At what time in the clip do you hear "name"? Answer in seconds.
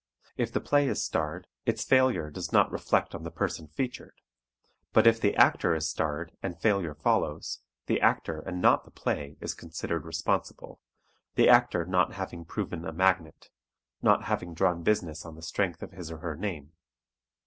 16.35-16.71